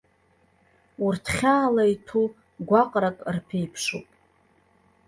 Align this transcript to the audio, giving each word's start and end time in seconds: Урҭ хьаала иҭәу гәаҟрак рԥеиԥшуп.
Урҭ 1.05 1.25
хьаала 1.35 1.83
иҭәу 1.93 2.25
гәаҟрак 2.67 3.17
рԥеиԥшуп. 3.35 4.07